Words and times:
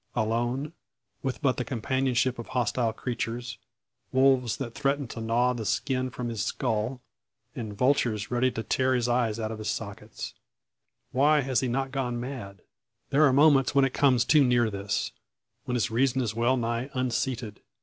Alone 0.15 0.73
with 1.21 1.43
but 1.43 1.57
the 1.57 1.63
companionship 1.63 2.39
of 2.39 2.47
hostile 2.47 2.91
creatures 2.91 3.59
wolves 4.11 4.57
that 4.57 4.73
threaten 4.73 5.07
to 5.07 5.21
gnaw 5.21 5.53
the 5.53 5.63
skin 5.63 6.09
from 6.09 6.29
his 6.29 6.43
skull, 6.43 7.01
and 7.55 7.77
vultures 7.77 8.31
ready 8.31 8.49
to 8.49 8.63
tear 8.63 8.95
his 8.95 9.07
eyes 9.07 9.39
out 9.39 9.51
of 9.51 9.59
their 9.59 9.63
sockets. 9.65 10.33
Why 11.11 11.41
has 11.41 11.59
he 11.59 11.67
not 11.67 11.91
gone 11.91 12.19
mad? 12.19 12.63
There 13.11 13.25
are 13.25 13.31
moments 13.31 13.75
when 13.75 13.85
it 13.85 13.93
comes 13.93 14.25
too 14.25 14.43
near 14.43 14.71
this, 14.71 15.11
when 15.65 15.75
his 15.75 15.91
reason 15.91 16.19
is 16.23 16.33
well 16.33 16.57
nigh 16.57 16.89
unseated. 16.95 17.61